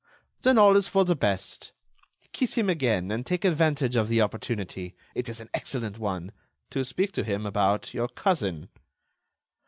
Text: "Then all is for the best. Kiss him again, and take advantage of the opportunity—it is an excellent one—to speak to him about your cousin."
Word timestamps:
"Then 0.41 0.57
all 0.57 0.75
is 0.77 0.87
for 0.87 1.05
the 1.05 1.15
best. 1.15 1.73
Kiss 2.31 2.55
him 2.55 2.71
again, 2.71 3.11
and 3.11 3.23
take 3.23 3.45
advantage 3.45 3.95
of 3.95 4.09
the 4.09 4.19
opportunity—it 4.19 5.29
is 5.29 5.39
an 5.39 5.51
excellent 5.53 5.99
one—to 5.99 6.83
speak 6.83 7.11
to 7.11 7.23
him 7.23 7.45
about 7.45 7.93
your 7.93 8.07
cousin." 8.07 8.69